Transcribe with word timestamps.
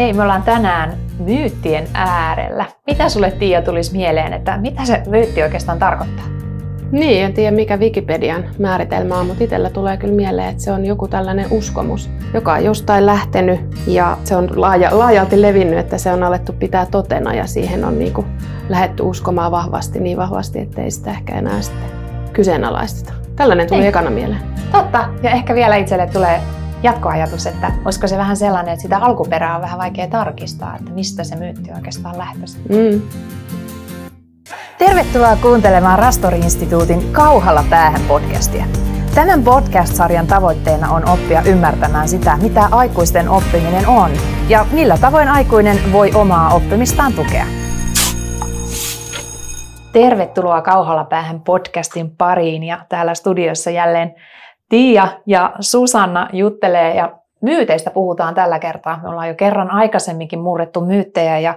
Hei, 0.00 0.12
me 0.12 0.22
ollaan 0.22 0.42
tänään 0.42 0.98
myyttien 1.18 1.88
äärellä. 1.94 2.64
Mitä 2.86 3.08
sulle 3.08 3.30
Tiia 3.30 3.62
tulisi 3.62 3.92
mieleen, 3.92 4.32
että 4.32 4.56
mitä 4.56 4.84
se 4.84 5.02
myytti 5.08 5.42
oikeastaan 5.42 5.78
tarkoittaa? 5.78 6.24
Niin, 6.92 7.24
en 7.24 7.32
tiedä 7.32 7.56
mikä 7.56 7.76
Wikipedian 7.76 8.44
määritelmä 8.58 9.18
on, 9.18 9.26
mutta 9.26 9.44
itsellä 9.44 9.70
tulee 9.70 9.96
kyllä 9.96 10.14
mieleen, 10.14 10.48
että 10.48 10.62
se 10.62 10.72
on 10.72 10.86
joku 10.86 11.08
tällainen 11.08 11.46
uskomus, 11.50 12.10
joka 12.34 12.52
on 12.52 12.64
jostain 12.64 13.06
lähtenyt 13.06 13.60
ja 13.86 14.18
se 14.24 14.36
on 14.36 14.60
laaja, 14.60 14.98
laajalti 14.98 15.42
levinnyt, 15.42 15.78
että 15.78 15.98
se 15.98 16.12
on 16.12 16.22
alettu 16.22 16.52
pitää 16.52 16.86
totena 16.86 17.34
ja 17.34 17.46
siihen 17.46 17.84
on 17.84 17.98
niin 17.98 18.12
kuin 18.12 18.26
lähetty 18.68 19.02
uskomaan 19.02 19.52
vahvasti, 19.52 20.00
niin 20.00 20.16
vahvasti, 20.16 20.58
että 20.58 20.82
ei 20.82 20.90
sitä 20.90 21.10
ehkä 21.10 21.34
enää 21.34 21.60
sitten 21.60 21.90
kyseenalaisteta. 22.32 23.12
Tällainen 23.36 23.68
tuli 23.68 23.82
ei. 23.82 23.86
ekana 23.86 24.10
mieleen. 24.10 24.40
Totta, 24.72 25.08
ja 25.22 25.30
ehkä 25.30 25.54
vielä 25.54 25.76
itselle 25.76 26.06
tulee 26.06 26.40
jatkoajatus, 26.82 27.46
että 27.46 27.72
olisiko 27.84 28.06
se 28.06 28.18
vähän 28.18 28.36
sellainen, 28.36 28.72
että 28.72 28.82
sitä 28.82 28.98
alkuperää 28.98 29.56
on 29.56 29.62
vähän 29.62 29.78
vaikea 29.78 30.08
tarkistaa, 30.08 30.76
että 30.76 30.90
mistä 30.90 31.24
se 31.24 31.36
myytti 31.36 31.72
oikeastaan 31.72 32.18
lähtöisin. 32.18 32.62
Mm. 32.68 33.02
Tervetuloa 34.78 35.36
kuuntelemaan 35.36 35.98
Rastori-instituutin 35.98 37.12
Kauhalla 37.12 37.64
päähän 37.70 38.00
podcastia. 38.08 38.64
Tämän 39.14 39.42
podcast-sarjan 39.42 40.26
tavoitteena 40.26 40.90
on 40.92 41.08
oppia 41.08 41.42
ymmärtämään 41.42 42.08
sitä, 42.08 42.36
mitä 42.36 42.68
aikuisten 42.70 43.28
oppiminen 43.28 43.88
on 43.88 44.10
ja 44.48 44.66
millä 44.72 44.98
tavoin 44.98 45.28
aikuinen 45.28 45.92
voi 45.92 46.10
omaa 46.14 46.54
oppimistaan 46.54 47.12
tukea. 47.12 47.46
Tervetuloa 49.92 50.62
Kauhalla 50.62 51.04
päähän 51.04 51.40
podcastin 51.40 52.10
pariin 52.16 52.62
ja 52.62 52.78
täällä 52.88 53.14
studiossa 53.14 53.70
jälleen 53.70 54.14
Tiia 54.70 55.08
ja 55.26 55.52
Susanna 55.60 56.28
juttelee 56.32 56.94
ja 56.94 57.18
myyteistä 57.42 57.90
puhutaan 57.90 58.34
tällä 58.34 58.58
kertaa. 58.58 59.00
Me 59.02 59.08
ollaan 59.08 59.28
jo 59.28 59.34
kerran 59.34 59.70
aikaisemminkin 59.70 60.40
murrettu 60.40 60.80
myyttejä 60.80 61.38
ja 61.38 61.54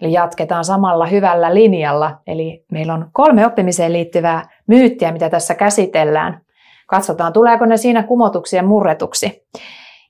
jatketaan 0.00 0.64
samalla 0.64 1.06
hyvällä 1.06 1.54
linjalla. 1.54 2.20
Eli 2.26 2.64
meillä 2.72 2.94
on 2.94 3.08
kolme 3.12 3.46
oppimiseen 3.46 3.92
liittyvää 3.92 4.42
myyttiä, 4.66 5.12
mitä 5.12 5.30
tässä 5.30 5.54
käsitellään. 5.54 6.40
Katsotaan, 6.86 7.32
tuleeko 7.32 7.66
ne 7.66 7.76
siinä 7.76 8.02
kumotuksi 8.02 8.56
ja 8.56 8.62
murretuksi. 8.62 9.46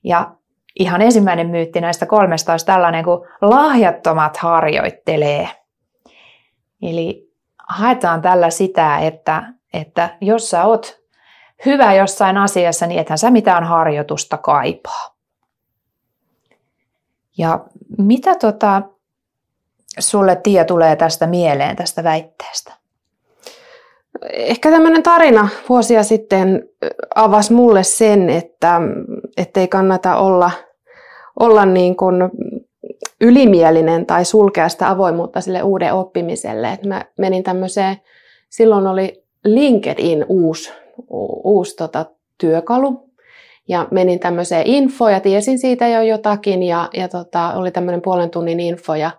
Ja 0.03 0.31
ihan 0.79 1.01
ensimmäinen 1.01 1.49
myytti 1.49 1.81
näistä 1.81 2.05
kolmesta 2.05 2.53
olisi 2.53 2.65
tällainen 2.65 3.03
kuin 3.03 3.27
lahjattomat 3.41 4.37
harjoittelee. 4.37 5.49
Eli 6.81 7.31
haetaan 7.69 8.21
tällä 8.21 8.49
sitä, 8.49 8.97
että, 8.97 9.43
että 9.73 10.09
jos 10.21 10.49
sä 10.49 10.65
oot 10.65 11.06
hyvä 11.65 11.93
jossain 11.93 12.37
asiassa, 12.37 12.87
niin 12.87 12.99
ethän 12.99 13.17
sä 13.17 13.31
mitään 13.31 13.63
harjoitusta 13.63 14.37
kaipaa. 14.37 15.15
Ja 17.37 17.59
mitä 17.97 18.35
tota, 18.35 18.81
sulle 19.99 20.35
Tia 20.35 20.65
tulee 20.65 20.95
tästä 20.95 21.27
mieleen 21.27 21.75
tästä 21.75 22.03
väitteestä? 22.03 22.73
Ehkä 24.31 24.71
tämmöinen 24.71 25.03
tarina 25.03 25.47
vuosia 25.69 26.03
sitten 26.03 26.69
avasi 27.15 27.53
mulle 27.53 27.83
sen, 27.83 28.29
että 28.29 28.81
ei 29.55 29.67
kannata 29.67 30.15
olla, 30.15 30.51
olla 31.39 31.65
niin 31.65 31.95
kuin 31.95 32.15
ylimielinen 33.21 34.05
tai 34.05 34.25
sulkea 34.25 34.69
sitä 34.69 34.89
avoimuutta 34.89 35.41
sille 35.41 35.63
uuden 35.63 35.93
oppimiselle. 35.93 36.71
Et 36.71 36.83
mä 36.85 37.05
menin 37.19 37.43
tämmöiseen, 37.43 37.97
silloin 38.49 38.87
oli 38.87 39.23
LinkedIn 39.43 40.25
uusi, 40.29 40.73
uusi 41.43 41.75
tota, 41.75 42.05
työkalu, 42.37 43.09
ja 43.67 43.87
menin 43.91 44.19
tämmöiseen 44.19 44.67
infoon 44.67 45.13
ja 45.13 45.19
tiesin 45.19 45.59
siitä 45.59 45.87
jo 45.87 46.01
jotakin 46.01 46.63
ja, 46.63 46.89
ja 46.93 47.07
tota, 47.07 47.53
oli 47.53 47.71
tämmöinen 47.71 48.01
puolen 48.01 48.29
tunnin 48.29 48.59
info 48.59 48.95
ja 48.95 49.11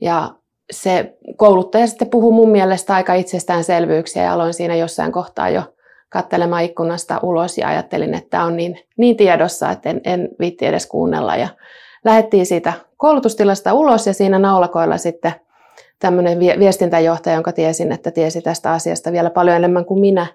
ja 0.00 0.30
se 0.70 1.14
kouluttaja 1.36 1.86
sitten 1.86 2.10
puhui 2.10 2.32
mun 2.32 2.50
mielestä 2.50 2.94
aika 2.94 3.14
itsestäänselvyyksiä 3.14 4.22
ja 4.22 4.32
aloin 4.32 4.54
siinä 4.54 4.76
jossain 4.76 5.12
kohtaa 5.12 5.48
jo 5.50 5.62
katselemaan 6.08 6.64
ikkunasta 6.64 7.20
ulos 7.22 7.58
ja 7.58 7.68
ajattelin, 7.68 8.14
että 8.14 8.44
on 8.44 8.56
niin, 8.56 8.80
niin 8.96 9.16
tiedossa, 9.16 9.70
että 9.70 9.90
en, 9.90 10.00
en 10.04 10.28
viitti 10.40 10.66
edes 10.66 10.86
kuunnella. 10.86 11.36
Ja 11.36 11.48
lähdettiin 12.04 12.46
siitä 12.46 12.72
koulutustilasta 12.96 13.74
ulos 13.74 14.06
ja 14.06 14.14
siinä 14.14 14.38
naulakoilla 14.38 14.98
sitten 14.98 15.32
tämmöinen 15.98 16.38
viestintäjohtaja, 16.38 17.34
jonka 17.34 17.52
tiesin, 17.52 17.92
että 17.92 18.10
tiesi 18.10 18.42
tästä 18.42 18.72
asiasta 18.72 19.12
vielä 19.12 19.30
paljon 19.30 19.56
enemmän 19.56 19.84
kuin 19.84 20.00
minä 20.00 20.26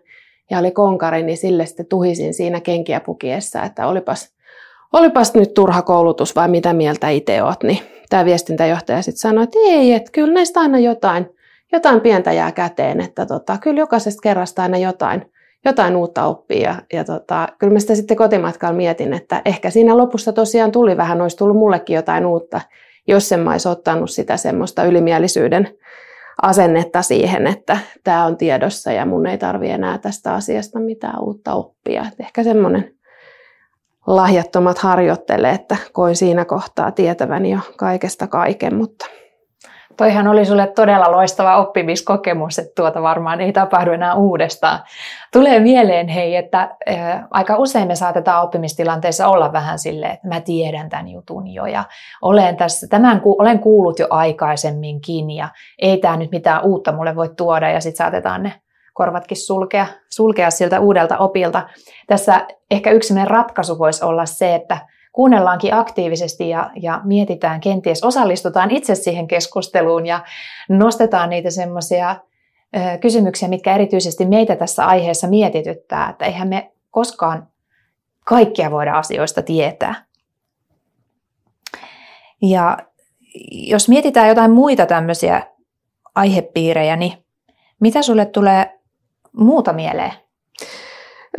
ja 0.51 0.59
oli 0.59 0.71
konkari, 0.71 1.23
niin 1.23 1.37
sille 1.37 1.65
sitten 1.65 1.85
tuhisin 1.85 2.33
siinä 2.33 2.61
kenkiä 2.61 2.99
pukiessa, 2.99 3.63
että 3.63 3.87
olipas, 3.87 4.33
olipas 4.93 5.33
nyt 5.33 5.53
turha 5.53 5.81
koulutus 5.81 6.35
vai 6.35 6.47
mitä 6.47 6.73
mieltä 6.73 7.09
itse 7.09 7.43
oot, 7.43 7.63
niin 7.63 7.79
tämä 8.09 8.25
viestintäjohtaja 8.25 9.01
sitten 9.01 9.19
sanoi, 9.19 9.43
että 9.43 9.59
ei, 9.59 9.93
että 9.93 10.11
kyllä 10.11 10.33
näistä 10.33 10.59
aina 10.59 10.79
jotain, 10.79 11.29
jotain 11.71 12.01
pientä 12.01 12.33
jää 12.33 12.51
käteen, 12.51 13.01
että 13.01 13.25
tota, 13.25 13.57
kyllä 13.57 13.79
jokaisesta 13.79 14.21
kerrasta 14.21 14.61
aina 14.61 14.77
jotain, 14.77 15.31
jotain 15.65 15.95
uutta 15.95 16.25
oppii. 16.25 16.61
Ja, 16.61 16.75
ja 16.93 17.03
tota, 17.03 17.47
kyllä 17.59 17.73
mä 17.73 17.79
sitä 17.79 17.95
sitten 17.95 18.17
kotimatkalla 18.17 18.75
mietin, 18.75 19.13
että 19.13 19.41
ehkä 19.45 19.69
siinä 19.69 19.97
lopussa 19.97 20.33
tosiaan 20.33 20.71
tuli 20.71 20.97
vähän, 20.97 21.21
olisi 21.21 21.37
tullut 21.37 21.57
mullekin 21.57 21.95
jotain 21.95 22.25
uutta, 22.25 22.61
jos 23.07 23.31
en 23.31 23.39
mä 23.39 23.51
olisi 23.51 23.69
ottanut 23.69 24.09
sitä 24.09 24.37
semmoista 24.37 24.83
ylimielisyyden 24.83 25.77
asennetta 26.41 27.01
siihen, 27.01 27.47
että 27.47 27.77
tämä 28.03 28.25
on 28.25 28.37
tiedossa 28.37 28.91
ja 28.91 29.05
mun 29.05 29.27
ei 29.27 29.37
tarvi 29.37 29.69
enää 29.69 29.97
tästä 29.97 30.33
asiasta 30.33 30.79
mitään 30.79 31.23
uutta 31.23 31.53
oppia. 31.53 32.05
Et 32.07 32.19
ehkä 32.19 32.43
semmoinen 32.43 32.95
lahjattomat 34.07 34.77
harjoittelee, 34.77 35.51
että 35.51 35.77
koin 35.93 36.15
siinä 36.15 36.45
kohtaa 36.45 36.91
tietäväni 36.91 37.51
jo 37.51 37.59
kaikesta 37.77 38.27
kaiken, 38.27 38.75
mutta 38.75 39.05
Toihan 39.97 40.27
oli 40.27 40.45
sulle 40.45 40.67
todella 40.67 41.11
loistava 41.11 41.57
oppimiskokemus, 41.57 42.59
että 42.59 42.71
tuota 42.75 43.01
varmaan 43.01 43.41
ei 43.41 43.53
tapahdu 43.53 43.91
enää 43.91 44.15
uudestaan. 44.15 44.79
Tulee 45.33 45.59
mieleen, 45.59 46.07
hei, 46.07 46.35
että 46.35 46.75
äh, 46.89 47.23
aika 47.31 47.57
usein 47.57 47.87
me 47.87 47.95
saatetaan 47.95 48.43
oppimistilanteessa 48.43 49.27
olla 49.27 49.53
vähän 49.53 49.79
silleen, 49.79 50.11
että 50.11 50.27
mä 50.27 50.41
tiedän 50.41 50.89
tämän 50.89 51.07
jutun 51.07 51.47
jo 51.47 51.65
ja 51.65 51.83
olen, 52.21 52.57
tässä, 52.57 52.87
tämän 52.87 53.21
olen 53.25 53.59
kuullut 53.59 53.99
jo 53.99 54.07
aikaisemminkin 54.09 55.31
ja 55.31 55.49
ei 55.79 55.97
tämä 55.97 56.17
nyt 56.17 56.31
mitään 56.31 56.63
uutta 56.63 56.91
mulle 56.91 57.15
voi 57.15 57.29
tuoda 57.37 57.69
ja 57.69 57.79
sitten 57.79 57.97
saatetaan 57.97 58.43
ne 58.43 58.53
korvatkin 58.93 59.37
sulkea, 59.37 59.85
sulkea 60.09 60.51
siltä 60.51 60.79
uudelta 60.79 61.17
opilta. 61.17 61.69
Tässä 62.07 62.47
ehkä 62.71 62.91
yksi 62.91 63.13
ratkaisu 63.25 63.79
voisi 63.79 64.05
olla 64.05 64.25
se, 64.25 64.55
että 64.55 64.77
kuunnellaankin 65.15 65.73
aktiivisesti 65.73 66.49
ja, 66.49 66.71
ja 66.81 67.01
mietitään, 67.03 67.61
kenties 67.61 68.03
osallistutaan 68.03 68.71
itse 68.71 68.95
siihen 68.95 69.27
keskusteluun 69.27 70.05
ja 70.05 70.23
nostetaan 70.69 71.29
niitä 71.29 71.49
semmoisia 71.49 72.15
kysymyksiä, 73.01 73.47
mitkä 73.47 73.75
erityisesti 73.75 74.25
meitä 74.25 74.55
tässä 74.55 74.85
aiheessa 74.85 75.27
mietityttää, 75.27 76.09
että 76.09 76.25
eihän 76.25 76.47
me 76.47 76.71
koskaan 76.91 77.47
kaikkia 78.25 78.71
voida 78.71 78.93
asioista 78.93 79.41
tietää. 79.41 80.05
Ja 82.41 82.77
jos 83.51 83.89
mietitään 83.89 84.29
jotain 84.29 84.51
muita 84.51 84.85
tämmöisiä 84.85 85.43
aihepiirejä, 86.15 86.95
niin 86.95 87.13
mitä 87.79 88.01
sulle 88.01 88.25
tulee 88.25 88.79
muuta 89.31 89.73
mieleen? 89.73 90.24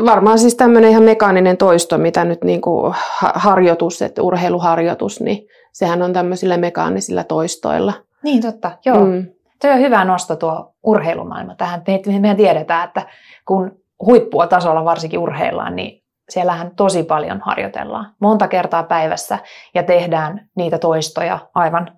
Varmaan 0.05 0.39
siis 0.39 0.55
tämmöinen 0.55 0.91
ihan 0.91 1.03
mekaaninen 1.03 1.57
toisto, 1.57 1.99
mitä 1.99 2.25
nyt 2.25 2.45
niin 2.45 2.61
kuin 2.61 2.95
harjoitus, 3.35 4.03
että 4.03 4.23
urheiluharjoitus, 4.23 5.21
niin 5.21 5.49
sehän 5.73 6.03
on 6.03 6.13
tämmöisillä 6.13 6.57
mekaanisilla 6.57 7.25
toistoilla. 7.25 7.93
Niin 8.23 8.43
totta, 8.43 8.71
joo. 8.85 9.07
Mm. 9.07 9.27
Tuo 9.61 9.71
on 9.71 9.79
hyvä 9.79 10.05
nosto 10.05 10.37
tuo 10.37 10.75
urheilumaailma. 10.83 11.55
Tähän 11.55 11.83
me, 12.07 12.19
me 12.19 12.35
tiedetään, 12.35 12.85
että 12.85 13.07
kun 13.47 13.73
huippua 14.07 14.47
tasolla 14.47 14.85
varsinkin 14.85 15.19
urheillaan, 15.19 15.77
niin 15.77 16.03
siellähän 16.29 16.71
tosi 16.77 17.03
paljon 17.03 17.41
harjoitellaan. 17.41 18.15
Monta 18.21 18.49
kertaa 18.49 18.83
päivässä 18.83 19.39
ja 19.75 19.83
tehdään 19.83 20.49
niitä 20.57 20.79
toistoja 20.79 21.39
aivan 21.55 21.93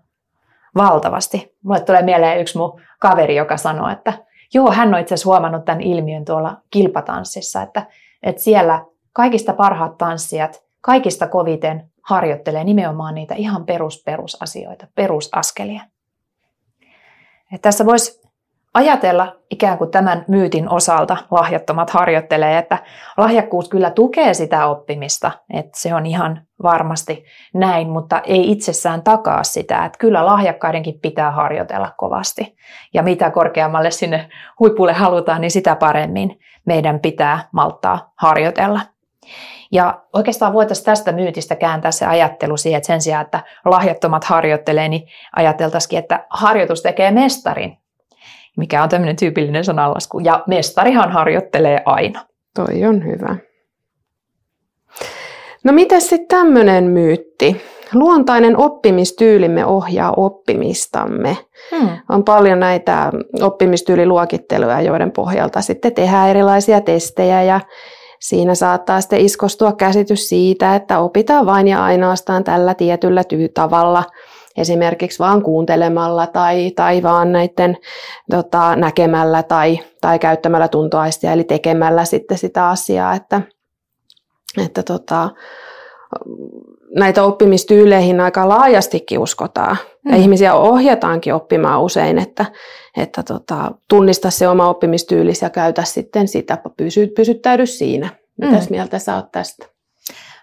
valtavasti. 0.77 1.57
Mulle 1.65 1.81
tulee 1.81 2.03
mieleen 2.03 2.41
yksi 2.41 2.59
mun 2.59 2.81
kaveri, 2.99 3.37
joka 3.37 3.57
sanoi, 3.57 3.93
että 3.93 4.13
Joo, 4.55 4.73
hän 4.73 4.95
on 4.95 5.01
itse 5.01 5.15
asiassa 5.15 5.31
huomannut 5.31 5.65
tämän 5.65 5.81
ilmiön 5.81 6.25
tuolla 6.25 6.57
kilpatanssissa, 6.71 7.63
että, 7.63 7.87
että 8.23 8.43
siellä 8.43 8.85
kaikista 9.13 9.53
parhaat 9.53 9.99
tanssijat 9.99 10.63
kaikista 10.81 11.27
koviten 11.27 11.91
harjoittelee 12.03 12.65
nimenomaan 12.65 13.15
niitä 13.15 13.35
ihan 13.35 13.67
perus 13.67 14.03
perusasioita, 14.05 14.87
perusaskelia. 14.95 15.83
Että 17.53 17.63
tässä 17.63 17.87
voisi 17.87 18.28
ajatella 18.75 19.37
ikään 19.51 19.79
kuin 19.79 19.91
tämän 19.91 20.25
myytin 20.29 20.69
osalta 20.69 21.17
lahjattomat 21.31 21.91
harjoittelee, 21.91 22.59
että 22.59 22.79
lahjakkuus 23.17 23.69
kyllä 23.69 23.91
tukee 23.91 24.35
sitä 24.35 24.67
oppimista, 24.67 25.31
että 25.55 25.81
se 25.81 25.95
on 25.95 26.07
ihan 26.07 26.43
varmasti 26.63 27.25
näin, 27.55 27.89
mutta 27.89 28.21
ei 28.25 28.51
itsessään 28.51 29.03
takaa 29.03 29.45
sitä, 29.45 29.85
että 29.85 29.99
kyllä 29.99 30.27
lahjakkaidenkin 30.27 31.01
pitää 31.01 31.31
harjoitella 31.31 31.93
kovasti. 31.97 32.57
Ja 32.95 33.03
mitä 33.03 33.31
korkeammalle 33.31 33.91
sinne 33.91 34.29
huipulle 34.61 34.93
halutaan, 34.93 35.41
niin 35.41 35.51
sitä 35.51 35.77
paremmin 35.77 36.39
meidän 36.67 37.01
pitää 37.01 37.49
malttaa 37.53 38.13
harjoitella. 38.17 38.81
Ja 39.73 40.03
oikeastaan 40.13 40.53
voitaisiin 40.53 40.85
tästä 40.85 41.13
myytistä 41.13 41.57
kääntää 41.57 41.91
se 41.91 42.07
ajattelu 42.07 42.57
siihen, 42.57 42.77
että 42.79 42.87
sen 42.87 43.01
sijaan, 43.01 43.25
että 43.25 43.43
lahjattomat 43.65 44.25
harjoittelee, 44.25 44.89
niin 44.89 45.09
ajateltaisiin, 45.37 45.99
että 45.99 46.27
harjoitus 46.31 46.83
tekee 46.83 47.11
mestarin, 47.11 47.79
mikä 48.59 48.83
on 48.83 48.89
tämmöinen 48.89 49.17
tyypillinen 49.17 49.65
sananlasku. 49.65 50.19
Ja 50.19 50.43
mestarihan 50.47 51.13
harjoittelee 51.13 51.83
aina. 51.85 52.27
Toi 52.55 52.85
on 52.85 53.05
hyvä. 53.05 53.37
No 55.65 55.73
miten 55.73 56.01
sitten 56.01 56.29
tämmöinen 56.29 56.85
myytti? 56.85 57.63
Luontainen 57.95 58.57
oppimistyylimme 58.57 59.67
ohjaa 59.67 60.15
oppimistamme. 60.17 61.37
Hmm. 61.77 61.89
On 62.09 62.25
paljon 62.25 62.61
näitä 62.61 63.13
oppimistyyliluokitteluja, 63.41 64.81
joiden 64.81 65.13
pohjalta 65.13 65.61
sitten 65.61 65.95
tehdään 65.95 66.29
erilaisia 66.29 66.81
testejä 66.81 67.43
ja 67.43 67.61
siinä 68.21 68.55
saattaa 68.55 69.01
sitten 69.01 69.21
iskostua 69.21 69.73
käsitys 69.73 70.29
siitä, 70.29 70.75
että 70.75 70.99
opitaan 70.99 71.47
vain 71.47 71.69
ja 71.69 71.85
ainoastaan 71.85 72.45
tällä 72.45 72.75
tietyllä 72.75 73.23
tavalla, 73.55 74.05
esimerkiksi 74.57 75.19
vaan 75.19 75.43
kuuntelemalla 75.43 76.27
tai, 76.27 76.71
tai 76.77 77.03
vaan 77.03 77.33
näiden 77.33 77.77
tota, 78.31 78.77
näkemällä 78.77 79.43
tai, 79.43 79.81
tai 80.01 80.19
käyttämällä 80.19 80.69
tuntoaistia, 80.69 81.33
eli 81.33 81.45
tekemällä 81.45 82.05
sitten 82.05 82.39
sitä 82.39 82.69
asiaa, 82.69 83.15
että, 83.15 83.43
että 84.65 84.83
tota, 84.83 85.31
näitä 86.95 87.25
oppimistyyleihin 87.25 88.21
aika 88.21 88.49
laajastikin 88.49 89.19
uskotaan. 89.19 89.77
Mm. 90.05 90.13
Ja 90.13 90.17
ihmisiä 90.17 90.55
ohjataankin 90.55 91.35
oppimaan 91.35 91.83
usein, 91.83 92.19
että, 92.19 92.47
että 92.97 93.23
tota, 93.23 93.73
tunnista 93.89 94.31
se 94.31 94.49
oma 94.49 94.69
oppimistyylisi 94.69 95.45
ja 95.45 95.51
käytä 95.51 95.85
sitten 95.85 96.29
sitä, 96.29 96.59
pysy, 96.77 97.07
pysyttäydy 97.17 97.67
siinä. 97.67 98.09
Mitäs 98.41 98.71
mm. 98.71 98.75
mieltä 98.75 98.99
sä 98.99 99.17
oot 99.17 99.33
tästä? 99.33 99.78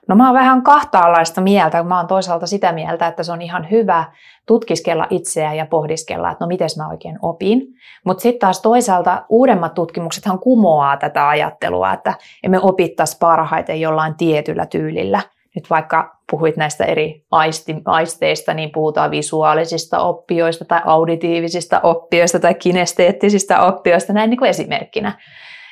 No 0.08 0.16
mä 0.16 0.26
oon 0.26 0.34
vähän 0.34 0.62
kahtaalaista 0.62 1.42
mieltä. 1.42 1.84
Mä 1.84 1.98
oon 1.98 2.08
toisaalta 2.08 2.48
sitä 2.48 2.72
mieltä, 2.72 3.08
että 3.08 3.24
se 3.24 3.32
on 3.32 3.42
ihan 3.42 3.72
hyvä 3.72 4.06
tutkiskella 4.46 5.08
itseä 5.10 5.54
ja 5.54 5.66
pohdiskella, 5.66 6.32
että 6.32 6.46
no 6.46 6.48
miten 6.48 6.70
mä 6.78 6.90
oikein 6.90 7.20
opin. 7.22 7.62
Mutta 8.06 8.22
sitten 8.22 8.40
taas 8.40 8.62
toisaalta 8.62 9.26
uudemmat 9.30 9.74
tutkimuksethan 9.74 10.40
kumoaa 10.40 10.98
tätä 10.98 11.30
ajattelua, 11.30 11.94
että 11.94 12.14
emme 12.44 12.60
opittaisi 12.62 13.18
parhaiten 13.20 13.82
jollain 13.82 14.16
tietyllä 14.16 14.66
tyylillä– 14.66 15.22
nyt 15.56 15.70
vaikka 15.70 16.18
puhuit 16.32 16.58
näistä 16.58 16.86
eri 16.86 17.26
aisti, 17.32 17.76
aisteista, 17.86 18.54
niin 18.54 18.72
puhutaan 18.72 19.12
visuaalisista 19.12 20.00
oppijoista 20.00 20.66
tai 20.66 20.82
auditiivisista 20.86 21.80
oppijoista 21.80 22.40
tai 22.40 22.54
kinesteettisistä 22.54 23.62
oppijoista, 23.62 24.14
näin 24.14 24.30
niin 24.30 24.38
kuin 24.38 24.50
esimerkkinä. 24.50 25.20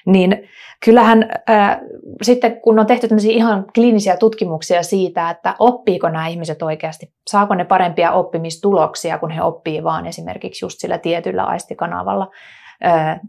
Niin 0.06 0.50
kyllähän 0.86 1.30
äh, 1.50 1.80
sitten 2.22 2.62
kun 2.62 2.80
on 2.80 2.86
tehty 2.86 3.08
tämmöisiä 3.08 3.32
ihan 3.32 3.66
kliinisiä 3.76 4.18
tutkimuksia 4.18 4.84
siitä, 4.84 5.30
että 5.30 5.56
oppiiko 5.60 6.10
nämä 6.10 6.28
ihmiset 6.28 6.62
oikeasti, 6.62 7.14
saako 7.28 7.56
ne 7.56 7.66
parempia 7.66 8.12
oppimistuloksia, 8.12 9.18
kun 9.18 9.32
he 9.32 9.42
oppii 9.42 9.84
vaan 9.84 10.08
esimerkiksi 10.08 10.66
just 10.66 10.80
sillä 10.80 10.98
tietyllä 10.98 11.44
aistikanavalla 11.44 12.28
äh, 12.86 13.20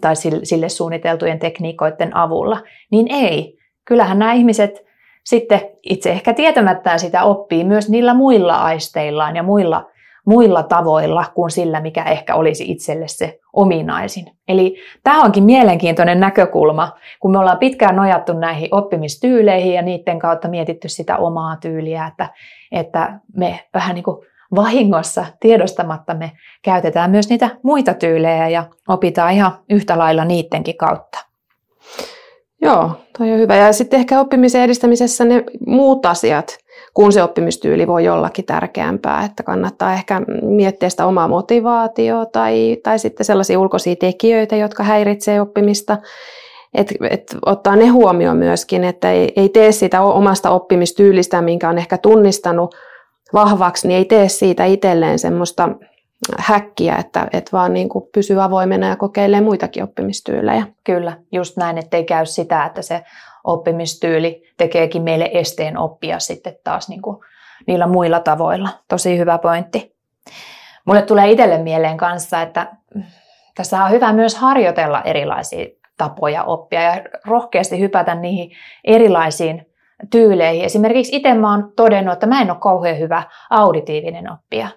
tai 0.00 0.16
sille 0.42 0.68
suunniteltujen 0.68 1.38
tekniikoiden 1.38 2.16
avulla, 2.16 2.60
niin 2.90 3.06
ei. 3.10 3.58
Kyllähän 3.84 4.18
nämä 4.18 4.32
ihmiset 4.32 4.84
sitten 5.24 5.60
itse 5.82 6.10
ehkä 6.10 6.32
tietämättään 6.32 6.98
sitä 6.98 7.22
oppii 7.22 7.64
myös 7.64 7.88
niillä 7.88 8.14
muilla 8.14 8.56
aisteillaan 8.56 9.36
ja 9.36 9.42
muilla, 9.42 9.90
muilla 10.26 10.62
tavoilla 10.62 11.24
kuin 11.34 11.50
sillä, 11.50 11.80
mikä 11.80 12.04
ehkä 12.04 12.34
olisi 12.34 12.70
itselle 12.70 13.08
se 13.08 13.38
ominaisin. 13.52 14.26
Eli 14.48 14.76
tämä 15.04 15.22
onkin 15.22 15.44
mielenkiintoinen 15.44 16.20
näkökulma, 16.20 16.92
kun 17.20 17.32
me 17.32 17.38
ollaan 17.38 17.58
pitkään 17.58 17.96
nojattu 17.96 18.32
näihin 18.32 18.74
oppimistyyleihin 18.74 19.74
ja 19.74 19.82
niiden 19.82 20.18
kautta 20.18 20.48
mietitty 20.48 20.88
sitä 20.88 21.16
omaa 21.16 21.56
tyyliä, 21.56 22.06
että, 22.06 22.28
että 22.72 23.20
me 23.36 23.60
vähän 23.74 23.94
niin 23.94 24.04
kuin 24.04 24.26
vahingossa 24.54 25.26
tiedostamatta 25.40 26.14
me 26.14 26.32
käytetään 26.62 27.10
myös 27.10 27.28
niitä 27.28 27.50
muita 27.62 27.94
tyylejä 27.94 28.48
ja 28.48 28.64
opitaan 28.88 29.32
ihan 29.32 29.52
yhtä 29.70 29.98
lailla 29.98 30.24
niidenkin 30.24 30.76
kautta. 30.76 31.18
Joo, 32.62 32.90
toi 33.18 33.32
on 33.32 33.38
hyvä. 33.38 33.56
Ja 33.56 33.72
sitten 33.72 34.00
ehkä 34.00 34.20
oppimisen 34.20 34.62
edistämisessä 34.62 35.24
ne 35.24 35.44
muut 35.66 36.06
asiat, 36.06 36.58
kun 37.00 37.12
se 37.12 37.22
oppimistyyli 37.22 37.86
voi 37.86 38.04
jollakin 38.04 38.44
tärkeämpää, 38.44 39.24
että 39.24 39.42
kannattaa 39.42 39.92
ehkä 39.92 40.22
miettiä 40.42 40.88
sitä 40.88 41.06
omaa 41.06 41.28
motivaatiota 41.28 42.30
tai, 42.32 42.76
tai 42.82 42.98
sitten 42.98 43.26
sellaisia 43.26 43.60
ulkoisia 43.60 43.96
tekijöitä, 43.96 44.56
jotka 44.56 44.82
häiritsee 44.82 45.40
oppimista. 45.40 45.98
Et, 46.74 46.94
et 47.10 47.36
ottaa 47.46 47.76
ne 47.76 47.86
huomioon 47.86 48.36
myöskin, 48.36 48.84
että 48.84 49.10
ei, 49.10 49.32
ei 49.36 49.48
tee 49.48 49.72
sitä 49.72 50.02
omasta 50.02 50.50
oppimistyylistä, 50.50 51.42
minkä 51.42 51.68
on 51.68 51.78
ehkä 51.78 51.98
tunnistanut 51.98 52.74
vahvaksi, 53.32 53.88
niin 53.88 53.98
ei 53.98 54.04
tee 54.04 54.28
siitä 54.28 54.64
itselleen 54.64 55.18
semmoista 55.18 55.68
häkkiä, 56.38 56.96
että, 56.96 57.28
että 57.32 57.50
vaan 57.52 57.72
niin 57.72 57.88
kuin 57.88 58.04
pysyy 58.14 58.42
avoimena 58.42 58.88
ja 58.88 58.96
kokeilee 58.96 59.40
muitakin 59.40 59.82
oppimistyylejä. 59.82 60.66
Kyllä, 60.84 61.16
just 61.32 61.56
näin, 61.56 61.78
ettei 61.78 62.04
käy 62.04 62.26
sitä, 62.26 62.64
että 62.64 62.82
se 62.82 63.02
oppimistyyli 63.44 64.42
tekeekin 64.56 65.02
meille 65.02 65.30
esteen 65.32 65.78
oppia 65.78 66.18
sitten 66.18 66.56
taas 66.64 66.88
niin 66.88 67.02
kuin 67.02 67.16
niillä 67.66 67.86
muilla 67.86 68.20
tavoilla. 68.20 68.68
Tosi 68.88 69.18
hyvä 69.18 69.38
pointti. 69.38 69.96
Mulle 70.84 71.02
tulee 71.02 71.30
itselle 71.30 71.58
mieleen 71.58 71.96
kanssa, 71.96 72.42
että 72.42 72.72
tässä 73.54 73.84
on 73.84 73.90
hyvä 73.90 74.12
myös 74.12 74.36
harjoitella 74.36 75.02
erilaisia 75.02 75.66
tapoja 75.96 76.44
oppia 76.44 76.82
ja 76.82 77.02
rohkeasti 77.26 77.80
hypätä 77.80 78.14
niihin 78.14 78.50
erilaisiin 78.84 79.66
tyyleihin. 80.10 80.64
Esimerkiksi 80.64 81.16
itse 81.16 81.34
mä 81.34 81.50
oon 81.50 81.72
todennut, 81.76 82.12
että 82.12 82.26
mä 82.26 82.40
en 82.40 82.50
ole 82.50 82.58
kauhean 82.60 82.98
hyvä 82.98 83.22
auditiivinen 83.50 84.32
oppija. 84.32 84.68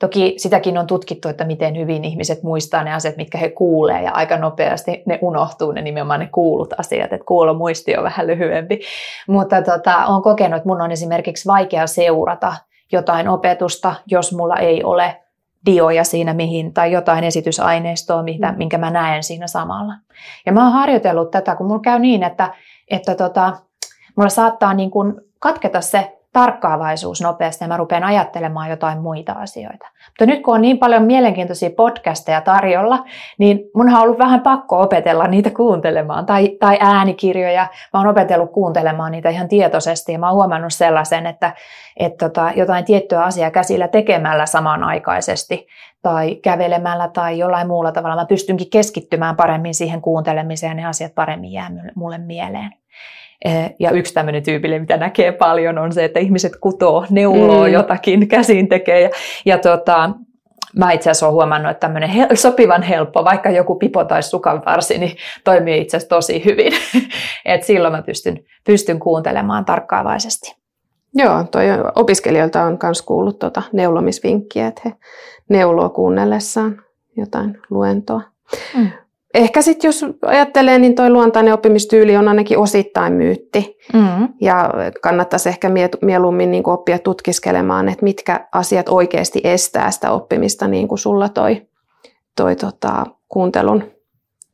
Toki 0.00 0.34
sitäkin 0.36 0.78
on 0.78 0.86
tutkittu, 0.86 1.28
että 1.28 1.44
miten 1.44 1.76
hyvin 1.78 2.04
ihmiset 2.04 2.42
muistaa 2.42 2.84
ne 2.84 2.94
asiat, 2.94 3.16
mitkä 3.16 3.38
he 3.38 3.48
kuulee, 3.48 4.02
ja 4.02 4.12
aika 4.12 4.36
nopeasti 4.36 5.02
ne 5.06 5.18
unohtuu, 5.22 5.72
ne 5.72 5.82
nimenomaan 5.82 6.20
ne 6.20 6.28
kuulut 6.32 6.80
asiat, 6.80 7.12
että 7.12 7.26
kuulomuisti 7.26 7.96
on 7.96 8.04
vähän 8.04 8.26
lyhyempi. 8.26 8.80
Mutta 9.28 9.62
tota, 9.62 10.06
olen 10.06 10.22
kokenut, 10.22 10.56
että 10.56 10.68
mun 10.68 10.80
on 10.80 10.92
esimerkiksi 10.92 11.46
vaikea 11.46 11.86
seurata 11.86 12.54
jotain 12.92 13.28
opetusta, 13.28 13.94
jos 14.06 14.32
mulla 14.32 14.56
ei 14.56 14.84
ole 14.84 15.20
dioja 15.66 16.04
siinä 16.04 16.34
mihin, 16.34 16.74
tai 16.74 16.92
jotain 16.92 17.24
esitysaineistoa, 17.24 18.22
mitä, 18.22 18.52
mm. 18.52 18.58
minkä 18.58 18.78
mä 18.78 18.90
näen 18.90 19.22
siinä 19.22 19.46
samalla. 19.46 19.94
Ja 20.46 20.52
mä 20.52 20.64
oon 20.64 20.72
harjoitellut 20.72 21.30
tätä, 21.30 21.56
kun 21.56 21.66
mulla 21.66 21.80
käy 21.80 21.98
niin, 21.98 22.22
että, 22.22 22.54
että 22.90 23.14
tota, 23.14 23.52
mulla 24.16 24.28
saattaa 24.30 24.74
niin 24.74 24.90
kuin 24.90 25.14
katketa 25.38 25.80
se 25.80 26.19
tarkkaavaisuus 26.32 27.20
nopeasti 27.20 27.64
ja 27.64 27.68
mä 27.68 27.76
rupean 27.76 28.04
ajattelemaan 28.04 28.70
jotain 28.70 29.02
muita 29.02 29.32
asioita. 29.32 29.86
Mutta 30.06 30.26
nyt 30.26 30.42
kun 30.42 30.54
on 30.54 30.60
niin 30.60 30.78
paljon 30.78 31.02
mielenkiintoisia 31.02 31.70
podcasteja 31.70 32.40
tarjolla, 32.40 33.04
niin 33.38 33.60
mun 33.74 33.94
on 33.94 34.02
ollut 34.02 34.18
vähän 34.18 34.40
pakko 34.40 34.80
opetella 34.80 35.26
niitä 35.26 35.50
kuuntelemaan. 35.50 36.26
Tai, 36.26 36.48
tai 36.60 36.78
äänikirjoja, 36.80 37.66
mä 37.92 38.00
oon 38.00 38.08
opetellut 38.08 38.52
kuuntelemaan 38.52 39.12
niitä 39.12 39.28
ihan 39.28 39.48
tietoisesti 39.48 40.12
ja 40.12 40.18
mä 40.18 40.26
oon 40.26 40.36
huomannut 40.36 40.72
sellaisen, 40.72 41.26
että, 41.26 41.54
että 41.96 42.28
tota, 42.28 42.52
jotain 42.56 42.84
tiettyä 42.84 43.22
asiaa 43.22 43.50
käsillä 43.50 43.88
tekemällä 43.88 44.46
samanaikaisesti 44.46 45.66
tai 46.02 46.34
kävelemällä 46.34 47.08
tai 47.08 47.38
jollain 47.38 47.66
muulla 47.66 47.92
tavalla 47.92 48.16
mä 48.16 48.26
pystynkin 48.26 48.70
keskittymään 48.70 49.36
paremmin 49.36 49.74
siihen 49.74 50.00
kuuntelemiseen 50.00 50.70
ja 50.70 50.74
ne 50.74 50.84
asiat 50.84 51.14
paremmin 51.14 51.52
jää 51.52 51.70
mulle 51.94 52.18
mieleen. 52.18 52.79
Eh, 53.44 53.74
ja 53.78 53.90
yksi 53.90 54.14
tämmöinen 54.14 54.42
tyypillinen, 54.42 54.82
mitä 54.82 54.96
näkee 54.96 55.32
paljon, 55.32 55.78
on 55.78 55.92
se, 55.92 56.04
että 56.04 56.20
ihmiset 56.20 56.52
kutoo, 56.60 57.06
neuloo 57.10 57.66
mm. 57.66 57.72
jotakin, 57.72 58.28
käsin 58.28 58.68
tekee. 58.68 59.00
Ja, 59.00 59.10
ja 59.44 59.58
tota, 59.58 60.10
mä 60.76 60.92
itse 60.92 61.10
asiassa 61.10 61.26
olen 61.26 61.34
huomannut, 61.34 61.70
että 61.70 61.80
tämmöinen 61.80 62.10
hel- 62.10 62.36
sopivan 62.36 62.82
helppo, 62.82 63.24
vaikka 63.24 63.50
joku 63.50 63.74
pipo 63.74 64.04
tai 64.04 64.22
sukanvarsi, 64.22 64.98
niin 64.98 65.16
toimii 65.44 65.80
itse 65.80 65.96
asiassa 65.96 66.16
tosi 66.16 66.44
hyvin. 66.44 66.72
Et 67.44 67.62
silloin 67.62 67.94
mä 67.94 68.02
pystyn, 68.02 68.44
pystyn 68.66 68.98
kuuntelemaan 68.98 69.64
tarkkaavaisesti. 69.64 70.56
Joo, 71.14 71.44
toi 71.50 71.64
opiskelijoilta 71.94 72.62
on 72.62 72.78
myös 72.82 73.02
kuullut 73.02 73.38
tuota 73.38 73.62
neulomisvinkkiä, 73.72 74.66
että 74.66 74.82
he 74.84 74.92
neuloo 75.48 75.88
kuunnellessaan 75.88 76.82
jotain 77.16 77.58
luentoa. 77.70 78.22
Mm. 78.76 78.90
Ehkä 79.34 79.62
sitten 79.62 79.88
jos 79.88 80.04
ajattelee, 80.22 80.78
niin 80.78 80.94
tuo 80.94 81.10
luontainen 81.10 81.54
oppimistyyli 81.54 82.16
on 82.16 82.28
ainakin 82.28 82.58
osittain 82.58 83.12
myytti. 83.12 83.78
Mm-hmm. 83.92 84.28
Ja 84.40 84.70
kannattaisi 85.02 85.48
ehkä 85.48 85.70
mieluummin 86.02 86.50
niin 86.50 86.68
oppia 86.68 86.98
tutkiskelemaan, 86.98 87.88
että 87.88 88.04
mitkä 88.04 88.48
asiat 88.52 88.88
oikeasti 88.88 89.40
estää 89.44 89.90
sitä 89.90 90.12
oppimista, 90.12 90.68
niin 90.68 90.88
kuin 90.88 90.98
sulla 90.98 91.28
toi, 91.28 91.62
toi 92.36 92.56
tota, 92.56 93.06
kuuntelun, 93.28 93.84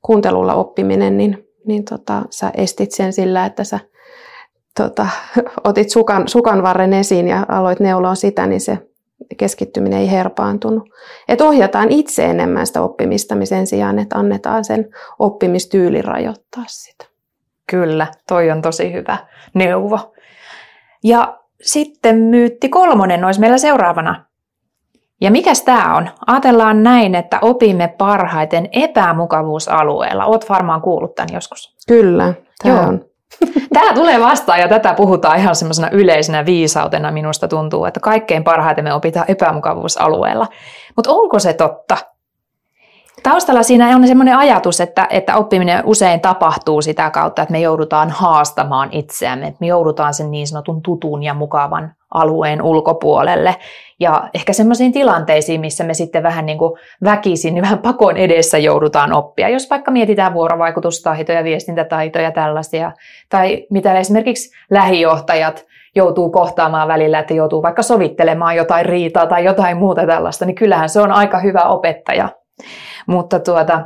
kuuntelulla 0.03 0.55
oppiminen, 0.55 1.17
niin, 1.17 1.49
niin 1.67 1.85
tota, 1.85 2.23
sä 2.31 2.51
estit 2.55 2.93
sen 2.93 3.13
sillä, 3.13 3.47
että 3.47 3.65
sä 3.65 3.81
tota, 4.77 5.07
otit 5.65 5.91
sukan, 5.91 6.29
sukan 6.29 6.63
varren 6.63 6.93
esiin 6.93 7.29
ja 7.29 7.47
aloit 7.49 7.81
neuloa 7.81 8.15
sitä, 8.15 8.47
niin 8.47 8.61
se 8.61 8.79
keskittyminen 9.37 9.99
ei 9.99 10.11
herpaantunut. 10.11 10.89
Että 11.29 11.45
ohjataan 11.45 11.93
itse 11.93 12.25
enemmän 12.25 12.67
sitä 12.67 12.83
oppimista 12.83 13.35
sen 13.45 13.67
sijaan, 13.67 13.99
että 13.99 14.19
annetaan 14.19 14.65
sen 14.65 14.89
oppimistyyli 15.19 16.03
rajoittaa 16.03 16.65
sitä. 16.67 17.05
Kyllä, 17.71 18.07
toi 18.29 18.51
on 18.51 18.63
tosi 18.63 18.93
hyvä 18.93 19.19
neuvo. 19.55 20.15
Ja 21.05 21.39
sitten 21.63 22.17
myytti 22.17 22.69
kolmonen 22.69 23.25
olisi 23.25 23.41
meillä 23.41 23.59
seuraavana. 23.59 24.25
Ja 25.21 25.31
mikäs 25.31 25.63
tämä 25.63 25.97
on? 25.97 26.09
Ajatellaan 26.27 26.83
näin, 26.83 27.15
että 27.15 27.39
opimme 27.43 27.95
parhaiten 27.99 28.69
epämukavuusalueella. 28.73 30.25
Oot 30.25 30.49
varmaan 30.49 30.81
kuullut 30.81 31.15
tämän 31.15 31.35
joskus. 31.35 31.77
Kyllä, 31.89 32.35
tämä 32.63 32.81
on. 32.81 33.05
Tämä 33.73 33.95
tulee 33.95 34.21
vastaan 34.21 34.61
ja 34.61 34.69
tätä 34.69 34.95
puhutaan 34.95 35.39
ihan 35.39 35.57
semmoisena 35.57 35.91
yleisenä 35.91 36.47
viisautena 36.47 37.11
minusta 37.11 37.49
tuntuu, 37.49 37.85
että 37.85 38.01
kaikkein 38.01 38.45
parhaiten 38.45 38.85
me 38.85 38.95
opitaan 38.95 39.27
epämukavuusalueella. 39.29 40.47
Mutta 40.97 41.11
onko 41.11 41.39
se 41.39 41.53
totta? 41.53 41.97
Taustalla 43.27 43.63
siinä 43.63 43.97
on 43.97 44.07
semmoinen 44.07 44.37
ajatus, 44.37 44.81
että, 44.81 45.07
että 45.11 45.37
oppiminen 45.37 45.83
usein 45.85 46.21
tapahtuu 46.21 46.83
sitä 46.83 47.11
kautta, 47.11 47.43
että 47.43 47.53
me 47.53 47.61
joudutaan 47.61 48.11
haastamaan 48.11 48.89
itseämme, 48.93 49.47
että 49.47 49.57
me 49.61 49.67
joudutaan 49.67 50.15
sen 50.15 50.31
niin 50.31 50.47
sanotun 50.47 50.83
tutun 50.83 51.23
ja 51.23 51.35
mukavan 51.35 51.95
alueen 52.15 52.63
ulkopuolelle. 52.63 53.57
Ja 54.01 54.29
ehkä 54.35 54.53
semmoisiin 54.53 54.93
tilanteisiin, 54.93 55.61
missä 55.61 55.85
me 55.85 55.95
sitten 55.95 56.23
vähän 56.23 56.47
niin 56.47 56.59
kuin 56.59 56.73
väkisin, 57.05 57.55
niin 57.55 57.63
vähän 57.63 57.79
pakon 57.79 58.17
edessä 58.17 58.59
joudutaan 58.59 59.13
oppia. 59.13 59.49
Jos 59.49 59.71
vaikka 59.71 59.91
mietitään 59.91 60.35
vuorovaikutustaitoja, 60.35 61.45
viestintätaitoja 61.45 62.33
tällaisia, 62.33 62.93
tai 63.29 63.67
mitä 63.71 63.99
esimerkiksi 63.99 64.57
lähijohtajat 64.71 65.67
joutuu 65.95 66.31
kohtaamaan 66.31 66.89
välillä, 66.89 67.19
että 67.19 67.35
joutuu 67.35 67.63
vaikka 67.63 67.83
sovittelemaan 67.83 68.57
jotain 68.57 68.87
riitaa 68.87 69.27
tai 69.27 69.45
jotain 69.45 69.77
muuta 69.77 70.07
tällaista, 70.07 70.45
niin 70.45 70.57
kyllähän 70.57 70.89
se 70.89 71.01
on 71.01 71.13
aika 71.13 71.39
hyvä 71.39 71.63
opettaja. 71.63 72.29
Mutta 73.07 73.41
tuota, 73.41 73.81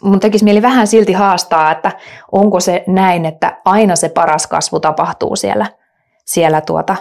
mun 0.00 0.20
tekisi 0.20 0.44
mieli 0.44 0.62
vähän 0.62 0.86
silti 0.86 1.12
haastaa, 1.12 1.72
että 1.72 1.92
onko 2.32 2.60
se 2.60 2.84
näin, 2.86 3.24
että 3.26 3.60
aina 3.64 3.96
se 3.96 4.08
paras 4.08 4.46
kasvu 4.46 4.80
tapahtuu 4.80 5.36
siellä, 5.36 5.66
siellä 6.24 6.60
tuota 6.60 6.96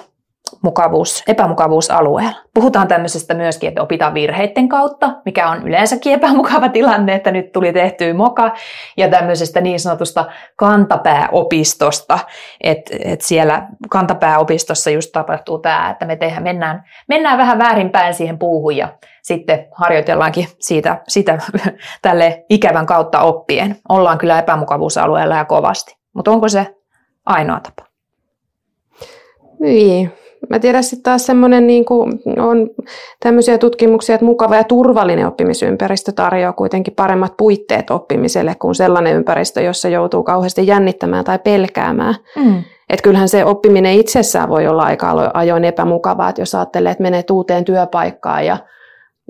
mukavuus, 0.61 1.23
epämukavuusalueella. 1.27 2.35
Puhutaan 2.53 2.87
tämmöisestä 2.87 3.33
myöskin, 3.33 3.67
että 3.67 3.81
opitaan 3.81 4.13
virheiden 4.13 4.69
kautta, 4.69 5.15
mikä 5.25 5.49
on 5.49 5.67
yleensäkin 5.67 6.13
epämukava 6.13 6.69
tilanne, 6.69 7.15
että 7.15 7.31
nyt 7.31 7.51
tuli 7.51 7.73
tehtyä 7.73 8.13
moka, 8.13 8.53
ja 8.97 9.09
tämmöisestä 9.09 9.61
niin 9.61 9.79
sanotusta 9.79 10.25
kantapääopistosta, 10.55 12.19
että 12.61 12.95
et 13.05 13.21
siellä 13.21 13.67
kantapääopistossa 13.89 14.89
just 14.89 15.11
tapahtuu 15.11 15.59
tämä, 15.59 15.89
että 15.89 16.05
me 16.05 16.15
tehdään, 16.15 16.43
mennään, 16.43 16.83
mennään 17.07 17.37
vähän 17.37 17.57
väärinpäin 17.57 18.13
siihen 18.13 18.39
puuhun 18.39 18.77
ja 18.77 18.89
sitten 19.27 19.67
harjoitellaankin 19.71 20.47
siitä, 20.59 21.01
sitä 21.07 21.37
tälle 22.01 22.45
ikävän 22.49 22.85
kautta 22.85 23.21
oppien. 23.21 23.75
Ollaan 23.89 24.17
kyllä 24.17 24.39
epämukavuusalueella 24.39 25.35
ja 25.35 25.45
kovasti, 25.45 25.97
mutta 26.13 26.31
onko 26.31 26.49
se 26.49 26.75
ainoa 27.25 27.59
tapa? 27.59 27.87
Niin, 29.59 30.11
Mä 30.49 30.59
tiedän 30.59 30.83
sitten 30.83 31.03
taas 31.03 31.25
semmoinen, 31.25 31.67
niin 31.67 31.85
on 32.37 32.69
tämmöisiä 33.19 33.57
tutkimuksia, 33.57 34.15
että 34.15 34.25
mukava 34.25 34.55
ja 34.55 34.63
turvallinen 34.63 35.27
oppimisympäristö 35.27 36.11
tarjoaa 36.11 36.53
kuitenkin 36.53 36.93
paremmat 36.93 37.37
puitteet 37.37 37.91
oppimiselle 37.91 38.55
kuin 38.55 38.75
sellainen 38.75 39.15
ympäristö, 39.15 39.61
jossa 39.61 39.89
joutuu 39.89 40.23
kauheasti 40.23 40.67
jännittämään 40.67 41.25
tai 41.25 41.39
pelkäämään. 41.39 42.15
Mm. 42.35 42.63
Että 42.89 43.03
kyllähän 43.03 43.29
se 43.29 43.45
oppiminen 43.45 43.93
itsessään 43.93 44.49
voi 44.49 44.67
olla 44.67 44.83
aika 44.83 45.31
ajoin 45.33 45.65
epämukavaa, 45.65 46.29
että 46.29 46.41
jos 46.41 46.55
ajattelee, 46.55 46.91
että 46.91 47.01
menet 47.01 47.29
uuteen 47.29 47.65
työpaikkaan 47.65 48.45
ja, 48.45 48.57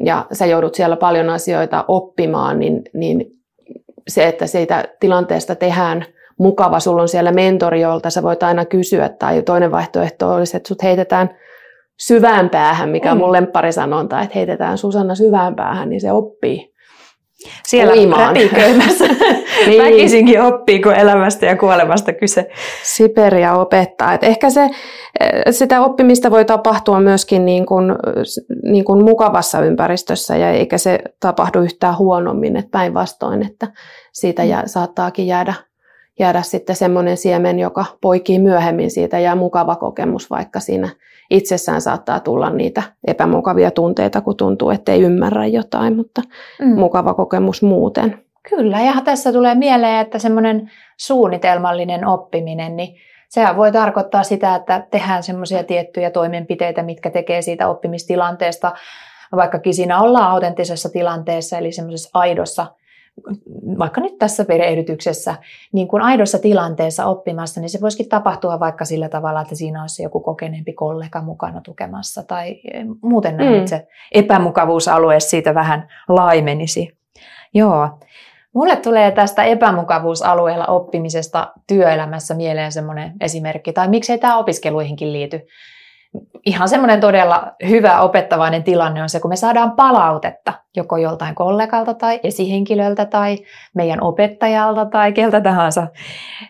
ja 0.05 0.25
sä 0.31 0.45
joudut 0.45 0.75
siellä 0.75 0.95
paljon 0.95 1.29
asioita 1.29 1.85
oppimaan, 1.87 2.59
niin, 2.59 2.83
niin 2.93 3.25
se, 4.07 4.27
että 4.27 4.47
siitä 4.47 4.85
tilanteesta 4.99 5.55
tehdään– 5.55 6.05
mukava, 6.39 6.79
sulla 6.79 7.01
on 7.01 7.07
siellä 7.07 7.31
mentori, 7.31 7.81
jolta 7.81 8.09
sä 8.09 8.23
voit 8.23 8.43
aina 8.43 8.65
kysyä, 8.65 9.09
tai 9.09 9.41
toinen 9.41 9.71
vaihtoehto 9.71 10.33
olisi, 10.33 10.57
että 10.57 10.67
sut 10.67 10.83
heitetään 10.83 11.29
syvään 11.99 12.49
päähän, 12.49 12.89
mikä 12.89 13.11
on 13.11 13.17
mun 13.17 13.31
lempparisanonta, 13.31 14.21
että 14.21 14.35
heitetään 14.35 14.77
Susanna 14.77 15.15
syvään 15.15 15.55
päähän, 15.55 15.89
niin 15.89 16.01
se 16.01 16.11
oppii. 16.11 16.73
Siellä 17.63 18.17
räpiköimässä. 18.17 19.05
niin. 19.67 19.83
Väkisinkin 19.83 20.41
oppii, 20.41 20.81
kun 20.81 20.93
elämästä 20.93 21.45
ja 21.45 21.57
kuolemasta 21.57 22.13
kyse. 22.13 22.49
Siperia 22.83 23.53
opettaa. 23.53 24.13
Et 24.13 24.23
ehkä 24.23 24.49
se, 24.49 24.61
eh, 24.63 25.41
sitä 25.51 25.81
oppimista 25.81 26.31
voi 26.31 26.45
tapahtua 26.45 26.99
myöskin 26.99 27.45
niin 27.45 27.65
kuin, 27.65 27.95
niin 28.63 28.85
kuin 28.85 29.03
mukavassa 29.03 29.61
ympäristössä, 29.61 30.37
ja 30.37 30.51
eikä 30.51 30.77
se 30.77 30.99
tapahdu 31.19 31.59
yhtään 31.59 31.97
huonommin, 31.97 32.55
että 32.55 32.71
päinvastoin, 32.71 33.45
että 33.45 33.67
siitä 34.13 34.43
jää, 34.43 34.67
saattaakin 34.67 35.27
jäädä 35.27 35.53
jäädä 36.19 36.41
sitten 36.41 36.75
semmoinen 36.75 37.17
siemen, 37.17 37.59
joka 37.59 37.85
poikii 38.01 38.39
myöhemmin 38.39 38.91
siitä 38.91 39.19
ja 39.19 39.35
mukava 39.35 39.75
kokemus, 39.75 40.29
vaikka 40.29 40.59
siinä 40.59 40.89
itsessään 41.29 41.81
saattaa 41.81 42.19
tulla 42.19 42.49
niitä 42.49 42.83
epämukavia 43.07 43.71
tunteita, 43.71 44.21
kun 44.21 44.37
tuntuu, 44.37 44.69
että 44.69 44.91
ei 44.91 45.01
ymmärrä 45.01 45.45
jotain, 45.45 45.95
mutta 45.95 46.21
mm. 46.61 46.79
mukava 46.79 47.13
kokemus 47.13 47.61
muuten. 47.61 48.23
Kyllä, 48.49 48.81
ja 48.81 48.93
tässä 49.05 49.33
tulee 49.33 49.55
mieleen, 49.55 50.01
että 50.01 50.19
semmoinen 50.19 50.71
suunnitelmallinen 50.97 52.07
oppiminen, 52.07 52.75
niin 52.75 52.95
sehän 53.29 53.57
voi 53.57 53.71
tarkoittaa 53.71 54.23
sitä, 54.23 54.55
että 54.55 54.87
tehdään 54.91 55.23
semmoisia 55.23 55.63
tiettyjä 55.63 56.11
toimenpiteitä, 56.11 56.83
mitkä 56.83 57.09
tekee 57.09 57.41
siitä 57.41 57.67
oppimistilanteesta, 57.67 58.71
vaikkakin 59.35 59.73
siinä 59.73 60.01
ollaan 60.01 60.31
autenttisessa 60.31 60.89
tilanteessa, 60.89 61.57
eli 61.57 61.71
semmoisessa 61.71 62.09
aidossa 62.13 62.65
vaikka 63.79 64.01
nyt 64.01 64.17
tässä 64.17 64.45
perehdytyksessä, 64.45 65.35
niin 65.73 65.87
kuin 65.87 66.01
aidossa 66.01 66.39
tilanteessa 66.39 67.05
oppimassa, 67.05 67.61
niin 67.61 67.69
se 67.69 67.81
voisikin 67.81 68.09
tapahtua 68.09 68.59
vaikka 68.59 68.85
sillä 68.85 69.09
tavalla, 69.09 69.41
että 69.41 69.55
siinä 69.55 69.81
olisi 69.81 70.03
joku 70.03 70.19
kokeneempi 70.19 70.73
kollega 70.73 71.21
mukana 71.21 71.61
tukemassa 71.61 72.23
tai 72.23 72.61
eh, 72.73 72.85
muuten 73.01 73.35
mm. 73.35 73.65
se 73.65 73.87
epämukavuusalue 74.11 75.19
siitä 75.19 75.55
vähän 75.55 75.87
laimenisi. 76.09 76.97
Joo. 77.53 77.89
Mulle 78.53 78.75
tulee 78.75 79.11
tästä 79.11 79.43
epämukavuusalueella 79.43 80.65
oppimisesta 80.65 81.53
työelämässä 81.67 82.33
mieleen 82.33 82.71
semmoinen 82.71 83.13
esimerkki, 83.21 83.73
tai 83.73 83.87
miksei 83.87 84.17
tämä 84.17 84.37
opiskeluihinkin 84.37 85.13
liity 85.13 85.41
ihan 86.45 86.69
semmoinen 86.69 86.99
todella 86.99 87.51
hyvä 87.69 88.01
opettavainen 88.01 88.63
tilanne 88.63 89.01
on 89.01 89.09
se, 89.09 89.19
kun 89.19 89.29
me 89.29 89.35
saadaan 89.35 89.71
palautetta 89.71 90.53
joko 90.75 90.97
joltain 90.97 91.35
kollegalta 91.35 91.93
tai 91.93 92.19
esihenkilöltä 92.23 93.05
tai 93.05 93.37
meidän 93.75 94.03
opettajalta 94.03 94.85
tai 94.85 95.11
keltä 95.11 95.41
tahansa, 95.41 95.87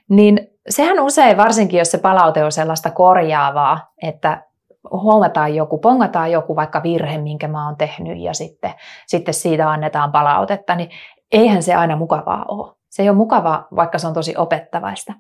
niin 0.10 0.48
sehän 0.70 1.00
usein, 1.00 1.38
varsinkin 1.38 1.78
jos 1.78 1.92
se 1.92 1.98
palaute 1.98 2.44
on 2.44 2.52
sellaista 2.52 2.92
korjaavaa, 2.92 3.92
että 4.04 4.44
huomataan 4.92 5.56
joku, 5.56 5.78
pongataan 5.78 6.32
joku 6.32 6.56
vaikka 6.56 6.84
virhe, 6.84 7.18
minkä 7.18 7.48
mä 7.48 7.66
oon 7.66 7.78
tehnyt 7.78 8.18
ja 8.18 8.34
sitten, 8.34 8.74
sitten 9.08 9.34
siitä 9.34 9.72
annetaan 9.72 10.12
palautetta, 10.12 10.76
niin 10.76 10.90
eihän 11.32 11.64
se 11.64 11.76
aina 11.76 11.96
mukavaa 11.96 12.46
ole. 12.48 12.78
Se 12.90 13.04
ei 13.04 13.10
ole 13.10 13.18
mukavaa, 13.18 13.68
vaikka 13.76 13.98
se 13.98 14.08
on 14.08 14.14
tosi 14.14 14.34
opettavaista. 14.38 15.14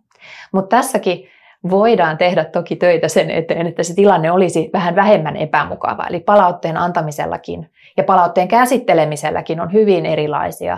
Mutta 0.53 0.75
tässäkin 0.75 1.29
voidaan 1.69 2.17
tehdä 2.17 2.45
toki 2.45 2.75
töitä 2.75 3.07
sen 3.07 3.31
eteen, 3.31 3.67
että 3.67 3.83
se 3.83 3.95
tilanne 3.95 4.31
olisi 4.31 4.69
vähän 4.73 4.95
vähemmän 4.95 5.35
epämukava. 5.35 6.07
Eli 6.07 6.19
palautteen 6.19 6.77
antamisellakin 6.77 7.69
ja 7.97 8.03
palautteen 8.03 8.47
käsittelemiselläkin 8.47 9.61
on 9.61 9.73
hyvin 9.73 10.05
erilaisia, 10.05 10.77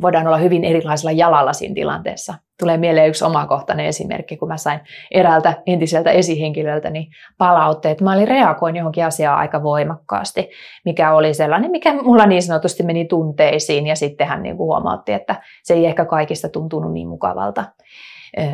voidaan 0.00 0.26
olla 0.26 0.36
hyvin 0.36 0.64
erilaisella 0.64 1.12
jalalla 1.12 1.52
siinä 1.52 1.74
tilanteessa. 1.74 2.34
Tulee 2.58 2.76
mieleen 2.76 3.08
yksi 3.08 3.24
omakohtainen 3.24 3.86
esimerkki, 3.86 4.36
kun 4.36 4.48
mä 4.48 4.56
sain 4.56 4.80
eräältä 5.10 5.54
entiseltä 5.66 6.10
esihenkilöltä 6.10 6.90
niin 6.90 7.06
palautteet. 7.38 8.00
Mä 8.00 8.12
olin 8.12 8.28
reagoin 8.28 8.76
johonkin 8.76 9.04
asiaan 9.04 9.38
aika 9.38 9.62
voimakkaasti, 9.62 10.50
mikä 10.84 11.14
oli 11.14 11.34
sellainen, 11.34 11.70
mikä 11.70 12.02
mulla 12.02 12.26
niin 12.26 12.42
sanotusti 12.42 12.82
meni 12.82 13.04
tunteisiin 13.04 13.86
ja 13.86 13.96
sitten 13.96 14.26
hän 14.26 14.42
niin 14.42 14.56
huomautti, 14.56 15.12
että 15.12 15.42
se 15.62 15.74
ei 15.74 15.86
ehkä 15.86 16.04
kaikista 16.04 16.48
tuntunut 16.48 16.92
niin 16.92 17.08
mukavalta 17.08 17.64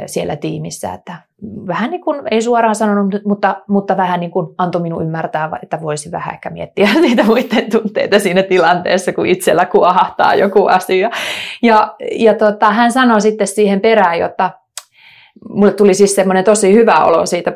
siellä 0.06 0.36
tiimissä, 0.36 0.92
että 0.92 1.14
vähän 1.66 1.90
niin 1.90 2.00
kuin, 2.00 2.22
ei 2.30 2.42
suoraan 2.42 2.74
sanonut, 2.74 3.14
mutta, 3.24 3.62
mutta 3.68 3.96
vähän 3.96 4.20
niin 4.20 4.30
kuin 4.30 4.54
antoi 4.58 4.82
minun 4.82 5.02
ymmärtää, 5.02 5.50
että 5.62 5.82
voisi 5.82 6.10
vähän 6.10 6.34
ehkä 6.34 6.50
miettiä 6.50 6.88
niitä 7.00 7.24
muiden 7.24 7.70
tunteita 7.70 8.18
siinä 8.18 8.42
tilanteessa, 8.42 9.12
kun 9.12 9.26
itsellä 9.26 9.66
kuohahtaa 9.66 10.34
joku 10.34 10.66
asia. 10.66 11.10
Ja, 11.62 11.94
ja 12.12 12.34
tota, 12.34 12.70
hän 12.70 12.92
sanoi 12.92 13.20
sitten 13.20 13.46
siihen 13.46 13.80
perään, 13.80 14.18
jotta 14.18 14.50
mulle 15.48 15.72
tuli 15.72 15.94
siis 15.94 16.14
semmoinen 16.14 16.44
tosi 16.44 16.74
hyvä 16.74 17.04
olo 17.04 17.26
siitä 17.26 17.52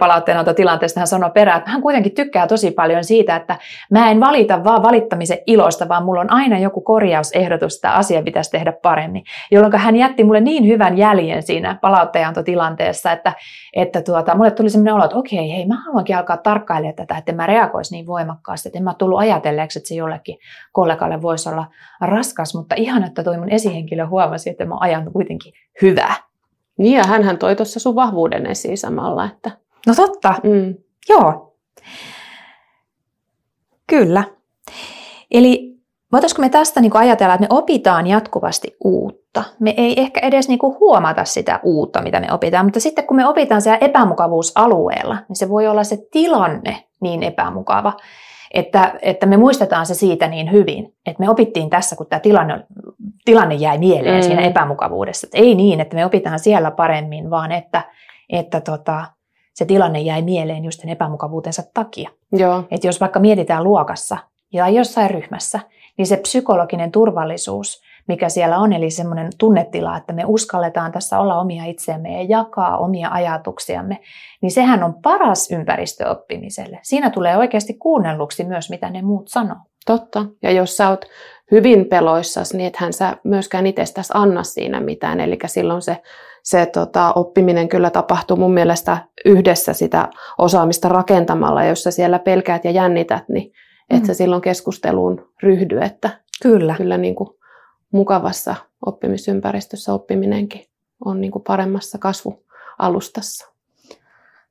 tilanteesta. 0.57 1.01
Hän 1.01 1.07
sanoi 1.07 1.31
perään, 1.31 1.59
että 1.59 1.71
hän 1.71 1.83
kuitenkin 1.83 2.15
tykkää 2.15 2.47
tosi 2.47 2.71
paljon 2.71 3.05
siitä, 3.05 3.37
että 3.37 3.59
mä 3.91 4.11
en 4.11 4.21
valita 4.21 4.65
vaan 4.65 4.83
valittamisen 4.83 5.39
ilosta, 5.47 5.89
vaan 5.89 6.05
mulla 6.05 6.21
on 6.21 6.33
aina 6.33 6.59
joku 6.59 6.81
korjausehdotus, 6.81 7.75
että 7.75 7.93
asia 7.93 8.23
pitäisi 8.23 8.51
tehdä 8.51 8.73
paremmin. 8.73 9.25
Jolloin 9.51 9.77
hän 9.77 9.97
jätti 9.97 10.25
mulle 10.25 10.41
niin 10.41 10.67
hyvän 10.67 10.99
jäljen 10.99 11.43
siinä 11.43 11.79
palautteenantotilanteessa, 11.83 13.13
että, 13.13 13.33
että 13.73 14.03
tuota, 14.03 14.37
mulle 14.37 14.51
tuli 14.51 14.71
semmoinen 14.71 14.95
olo, 14.95 15.05
että 15.05 15.17
okei, 15.17 15.53
hei, 15.53 15.67
mä 15.67 15.83
haluankin 15.87 16.17
alkaa 16.17 16.37
tarkkailemaan 16.37 16.95
tätä, 16.95 17.17
että 17.19 17.33
mä 17.33 17.47
reagoisi 17.47 17.95
niin 17.95 18.07
voimakkaasti, 18.07 18.69
että 18.69 18.79
en 18.79 18.85
mä 18.85 18.95
tullut 18.95 19.19
ajatelleeksi, 19.19 19.79
että 19.79 19.89
se 19.89 19.95
jollekin 19.95 20.39
kollegalle 20.73 21.23
voisi 21.23 21.49
olla 21.49 21.67
raskas, 22.01 22.55
mutta 22.55 22.75
ihan, 22.79 23.05
että 23.05 23.23
toi 23.23 23.39
mun 23.39 23.51
esihenkilö 23.51 24.07
huomasi, 24.07 24.51
että 24.51 24.65
mä 24.65 24.77
ajan 24.81 25.13
kuitenkin 25.13 25.53
hyvää 25.83 26.15
Niin 26.79 26.99
ja 26.99 27.05
hänhän 27.05 27.39
toi 27.39 27.57
tuossa 27.57 27.81
sun 27.81 27.95
vahvuuden 27.95 28.47
esiin 28.47 28.79
samalla. 28.79 29.25
Että... 29.25 29.51
No 29.87 29.95
totta, 29.95 30.35
mm. 30.43 30.75
joo. 31.09 31.57
Kyllä. 33.87 34.25
Eli 35.31 35.75
voitaisiko 36.13 36.43
me 36.43 36.49
tästä 36.49 36.81
niin 36.81 36.97
ajatella, 36.97 37.35
että 37.35 37.47
me 37.49 37.57
opitaan 37.57 38.07
jatkuvasti 38.07 38.77
uutta. 38.85 39.45
Me 39.61 39.75
ei 39.77 40.01
ehkä 40.01 40.21
edes 40.21 40.49
niin 40.49 40.59
huomata 40.81 41.25
sitä 41.25 41.61
uutta, 41.63 42.03
mitä 42.03 42.21
me 42.21 42.33
opitaan, 42.33 42.67
mutta 42.67 42.81
sitten 42.81 43.07
kun 43.07 43.17
me 43.17 43.29
opitaan 43.29 43.63
siellä 43.63 43.79
epämukavuusalueella, 43.79 45.17
niin 45.29 45.37
se 45.37 45.49
voi 45.49 45.67
olla 45.67 45.85
se 45.85 45.99
tilanne 46.11 46.85
niin 47.01 47.23
epämukava, 47.23 47.93
että, 48.55 48.95
että 49.03 49.27
me 49.27 49.37
muistetaan 49.37 49.87
se 49.87 49.95
siitä 49.95 50.29
niin 50.29 50.53
hyvin, 50.53 50.95
että 51.07 51.23
me 51.23 51.31
opittiin 51.31 51.71
tässä, 51.71 51.97
kun 51.97 52.07
tämä 52.07 52.21
tilanne, 52.21 52.67
tilanne 53.25 53.55
jäi 53.55 53.79
mieleen 53.79 54.17
mm. 54.17 54.23
siinä 54.23 54.43
epämukavuudessa. 54.43 55.27
Että 55.27 55.39
ei 55.39 55.55
niin, 55.55 55.81
että 55.81 55.97
me 55.97 56.07
opitaan 56.07 56.39
siellä 56.39 56.71
paremmin, 56.71 57.31
vaan 57.31 57.53
että, 57.53 57.83
että 58.31 58.61
tota, 58.61 59.05
se 59.55 59.65
tilanne 59.65 60.01
jäi 60.01 60.23
mieleen 60.23 60.65
just 60.65 60.81
sen 60.81 60.91
epämukavuutensa 60.91 61.63
takia. 61.75 62.11
Joo. 62.33 62.65
Että 62.71 62.87
jos 62.87 63.01
vaikka 63.01 63.21
mietitään 63.21 63.65
luokassa 63.65 64.17
ja 64.53 64.69
jossain 64.69 65.11
ryhmässä, 65.11 65.61
niin 65.99 66.07
se 66.07 66.17
psykologinen 66.17 66.93
turvallisuus, 66.93 67.83
mikä 68.09 68.29
siellä 68.29 68.59
on, 68.59 68.73
eli 68.73 68.91
semmoinen 68.91 69.31
tunnetila, 69.39 69.97
että 69.97 70.13
me 70.13 70.23
uskalletaan 70.27 70.93
tässä 70.93 71.19
olla 71.19 71.41
omia 71.41 71.65
itseämme 71.65 72.23
ja 72.23 72.39
jakaa 72.39 72.79
omia 72.79 73.09
ajatuksiamme, 73.13 73.99
niin 74.41 74.51
sehän 74.51 74.83
on 74.83 74.95
paras 75.03 75.51
ympäristö 75.51 76.11
oppimiselle. 76.11 76.79
Siinä 76.83 77.11
tulee 77.11 77.37
oikeasti 77.37 77.75
kuunnelluksi 77.75 78.45
myös, 78.45 78.71
mitä 78.71 78.91
ne 78.91 79.03
muut 79.03 79.29
sanoo. 79.29 79.57
Totta. 79.87 80.27
Ja 80.43 80.51
jos 80.51 80.77
sä 80.77 80.89
oot 80.89 81.05
hyvin 81.51 81.87
peloissas, 81.87 82.55
niin 82.55 82.67
ethän 82.67 82.93
sä 82.93 83.17
myöskään 83.25 83.67
itsestäsi 83.67 84.13
anna 84.15 84.43
siinä 84.43 84.81
mitään. 84.81 85.21
Eli 85.21 85.39
silloin 85.47 85.83
se, 85.83 86.03
se 86.43 86.67
tota, 86.67 87.13
oppiminen 87.13 87.69
kyllä 87.69 87.91
tapahtuu 87.91 88.37
mun 88.37 88.55
mielestä 88.55 88.99
yhdessä 89.25 89.73
sitä 89.73 90.09
osaamista 90.39 90.89
rakentamalla. 90.89 91.65
Jos 91.65 91.83
sä 91.83 91.91
siellä 91.91 92.19
pelkäät 92.19 92.65
ja 92.65 92.71
jännität, 92.71 93.29
niin 93.29 93.53
mm. 93.93 93.97
et 93.97 94.05
sä 94.05 94.15
silloin 94.15 94.43
keskusteluun 94.43 95.29
ryhdy. 95.43 95.79
Että 95.79 96.11
kyllä. 96.43 96.75
Kyllä 96.79 96.99
niin 96.99 97.15
kuin 97.15 97.31
mukavassa 97.95 98.55
oppimisympäristössä 98.87 99.93
oppiminenkin 99.93 100.65
on 101.05 101.21
niin 101.21 101.31
kuin 101.31 101.43
paremmassa 101.43 101.99
kasvualustassa. 101.99 103.49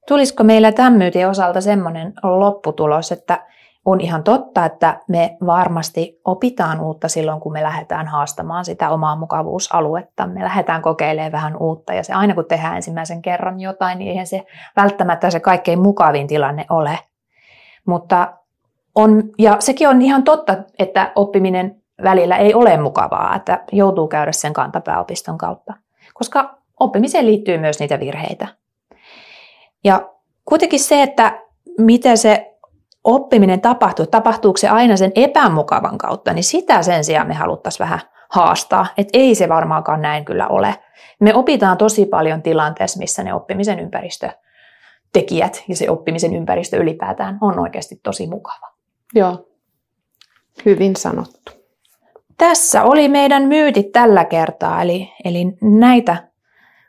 Tulisiko 0.08 0.44
meillä 0.44 0.72
tämmöiden 0.72 1.30
osalta 1.30 1.62
semmoinen 1.62 2.14
lopputulos, 2.24 3.12
että 3.12 3.46
on 3.86 4.02
ihan 4.02 4.24
totta, 4.24 4.66
että 4.66 5.00
me 5.08 5.38
varmasti 5.46 6.22
opitaan 6.26 6.82
uutta 6.82 7.08
silloin, 7.08 7.40
kun 7.40 7.54
me 7.54 7.64
lähdetään 7.64 8.08
haastamaan 8.08 8.66
sitä 8.66 8.90
omaa 8.90 9.16
mukavuusaluetta. 9.16 10.28
Me 10.28 10.44
lähdetään 10.44 10.82
kokeilemaan 10.82 11.32
vähän 11.32 11.58
uutta 11.58 11.94
ja 11.94 12.04
se 12.04 12.14
aina 12.14 12.36
kun 12.36 12.46
tehdään 12.46 12.76
ensimmäisen 12.76 13.22
kerran 13.22 13.60
jotain, 13.60 14.00
niin 14.00 14.12
eihän 14.12 14.28
se 14.28 14.46
välttämättä 14.76 15.30
se 15.30 15.40
kaikkein 15.40 15.82
mukavin 15.82 16.28
tilanne 16.28 16.66
ole. 16.70 17.00
Mutta 17.86 18.34
on, 18.96 19.24
ja 19.38 19.58
sekin 19.60 19.90
on 19.90 20.02
ihan 20.02 20.24
totta, 20.24 20.58
että 20.80 21.12
oppiminen 21.16 21.83
välillä 22.04 22.38
ei 22.38 22.54
ole 22.54 22.78
mukavaa, 22.78 23.36
että 23.36 23.64
joutuu 23.72 24.08
käydä 24.08 24.32
sen 24.32 24.54
kantapääopiston 24.54 25.38
kautta, 25.38 25.74
koska 26.14 26.58
oppimiseen 26.80 27.26
liittyy 27.26 27.58
myös 27.58 27.80
niitä 27.80 28.00
virheitä. 28.00 28.48
Ja 29.84 30.10
kuitenkin 30.46 30.80
se, 30.80 31.04
että 31.04 31.40
miten 31.78 32.18
se 32.18 32.54
oppiminen 33.04 33.62
tapahtuu, 33.62 34.06
tapahtuuko 34.06 34.58
se 34.58 34.70
aina 34.70 34.98
sen 34.98 35.12
epämukavan 35.16 35.98
kautta, 35.98 36.34
niin 36.34 36.44
sitä 36.44 36.82
sen 36.82 37.04
sijaan 37.04 37.28
me 37.28 37.34
haluttaisiin 37.34 37.86
vähän 37.86 38.00
haastaa, 38.30 38.86
että 38.98 39.18
ei 39.18 39.36
se 39.36 39.50
varmaankaan 39.50 40.02
näin 40.02 40.26
kyllä 40.26 40.48
ole. 40.48 40.76
Me 41.20 41.34
opitaan 41.36 41.78
tosi 41.78 42.06
paljon 42.06 42.42
tilanteessa, 42.42 43.00
missä 43.00 43.24
ne 43.24 43.34
oppimisen 43.34 43.80
ympäristötekijät 43.80 45.64
ja 45.68 45.76
se 45.76 45.90
oppimisen 45.90 46.36
ympäristö 46.36 46.78
ylipäätään 46.78 47.38
on 47.42 47.60
oikeasti 47.60 48.00
tosi 48.04 48.28
mukava. 48.28 48.74
Joo, 49.16 49.48
hyvin 50.66 50.96
sanottu. 50.96 51.63
Tässä 52.44 52.84
oli 52.84 53.08
meidän 53.08 53.44
myytit 53.44 53.92
tällä 53.92 54.26
kertaa, 54.26 54.82
eli, 54.82 55.14
eli 55.26 55.46
näitä 55.62 56.18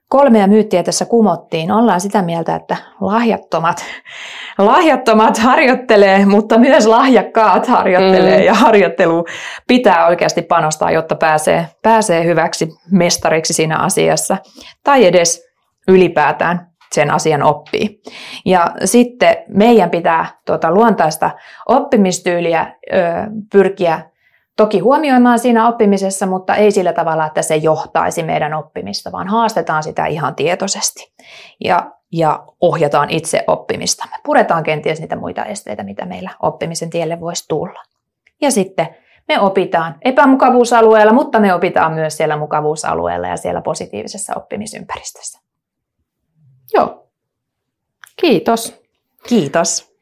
kolmea 0.09 0.47
myyttiä 0.47 0.83
tässä 0.83 1.05
kumottiin. 1.05 1.73
Ollaan 1.73 2.01
sitä 2.01 2.23
mieltä, 2.23 2.55
että 2.55 2.77
lahjattomat, 3.01 3.85
lahjattomat 4.59 5.39
harjoittelee, 5.39 6.27
mutta 6.27 6.59
myös 6.59 6.87
lahjakkaat 6.87 7.67
harjoittelee 7.67 8.39
mm. 8.39 8.45
ja 8.45 8.55
harjoittelu 8.55 9.25
pitää 9.67 10.07
oikeasti 10.07 10.43
panostaa, 10.43 10.91
jotta 10.91 11.15
pääsee, 11.15 11.67
pääsee 11.83 12.25
hyväksi 12.25 12.69
mestariksi 12.91 13.53
siinä 13.53 13.79
asiassa 13.79 14.37
tai 14.85 15.07
edes 15.07 15.43
ylipäätään 15.89 16.67
sen 16.93 17.11
asian 17.11 17.43
oppii. 17.43 18.01
Ja 18.45 18.75
sitten 18.85 19.37
meidän 19.49 19.91
pitää 19.91 20.27
tuota 20.47 20.71
luontaista 20.71 21.31
oppimistyyliä 21.69 22.75
ö, 22.93 22.97
pyrkiä 23.53 24.14
toki 24.57 24.79
huomioimaan 24.79 25.39
siinä 25.39 25.69
oppimisessa, 25.69 26.27
mutta 26.27 26.55
ei 26.55 26.71
sillä 26.71 26.93
tavalla, 26.93 27.27
että 27.27 27.43
se 27.43 27.57
johtaisi 27.57 28.23
meidän 28.23 28.55
oppimista, 28.55 29.13
vaan 29.13 29.29
haastetaan 29.29 29.83
sitä 29.83 30.07
ihan 30.07 30.35
tietoisesti 30.35 31.13
ja, 31.65 31.93
ja 32.13 32.45
ohjataan 32.61 33.11
itse 33.11 33.45
oppimistamme. 33.47 34.17
Puretaan 34.25 34.63
kenties 34.63 35.01
niitä 35.01 35.17
muita 35.17 35.45
esteitä, 35.45 35.83
mitä 35.83 36.07
meillä 36.07 36.31
oppimisen 36.43 36.91
tielle 36.91 37.21
voisi 37.21 37.45
tulla. 37.49 37.83
Ja 38.41 38.51
sitten 38.51 38.89
me 39.29 39.41
opitaan 39.41 39.95
epämukavuusalueella, 40.05 41.13
mutta 41.13 41.41
me 41.41 41.55
opitaan 41.55 41.93
myös 41.93 42.17
siellä 42.17 42.37
mukavuusalueella 42.37 43.29
ja 43.29 43.37
siellä 43.37 43.61
positiivisessa 43.61 44.33
oppimisympäristössä. 44.37 45.41
Joo. 46.75 47.09
Kiitos. 48.21 48.83
Kiitos. 49.29 49.94